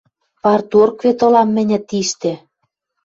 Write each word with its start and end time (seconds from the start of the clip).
Парторг 0.41 0.95
вет 1.05 1.19
ылам 1.25 1.49
мӹньӹ 1.55 1.79
тиштӹ 1.87 2.33